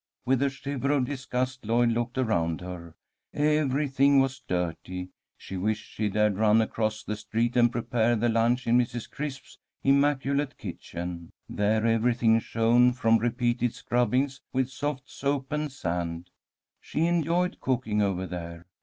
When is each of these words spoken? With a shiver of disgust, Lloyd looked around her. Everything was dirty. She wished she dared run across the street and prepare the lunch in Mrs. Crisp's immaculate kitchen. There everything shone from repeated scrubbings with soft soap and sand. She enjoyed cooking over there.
With 0.25 0.41
a 0.41 0.49
shiver 0.49 0.93
of 0.93 1.05
disgust, 1.05 1.63
Lloyd 1.63 1.89
looked 1.91 2.17
around 2.17 2.59
her. 2.61 2.95
Everything 3.35 4.19
was 4.19 4.39
dirty. 4.47 5.09
She 5.37 5.57
wished 5.57 5.87
she 5.91 6.09
dared 6.09 6.37
run 6.37 6.59
across 6.59 7.03
the 7.03 7.15
street 7.15 7.55
and 7.55 7.71
prepare 7.71 8.15
the 8.15 8.27
lunch 8.27 8.65
in 8.65 8.79
Mrs. 8.79 9.07
Crisp's 9.07 9.59
immaculate 9.83 10.57
kitchen. 10.57 11.29
There 11.47 11.85
everything 11.85 12.39
shone 12.39 12.93
from 12.93 13.19
repeated 13.19 13.75
scrubbings 13.75 14.41
with 14.51 14.71
soft 14.71 15.07
soap 15.07 15.51
and 15.51 15.71
sand. 15.71 16.31
She 16.79 17.05
enjoyed 17.05 17.59
cooking 17.59 18.01
over 18.01 18.25
there. 18.25 18.65